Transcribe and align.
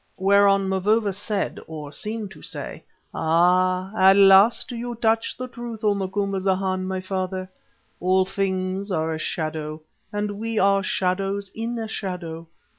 Whereon 0.17 0.67
Mavovo 0.67 1.11
said, 1.11 1.59
or 1.67 1.91
seemed 1.91 2.31
to 2.31 2.41
say: 2.41 2.83
"Ah! 3.13 3.91
at 3.95 4.17
last 4.17 4.71
you 4.71 4.95
touch 4.95 5.37
the 5.37 5.47
truth, 5.47 5.83
O 5.83 5.93
Macumazana, 5.93 6.81
my 6.83 6.99
father. 7.01 7.47
All 7.99 8.25
things 8.25 8.91
are 8.91 9.13
a 9.13 9.19
shadow 9.19 9.79
and 10.11 10.39
we 10.39 10.57
are 10.57 10.81
shadows 10.81 11.51
in 11.53 11.77
a 11.77 11.87
shadow. 11.87 12.47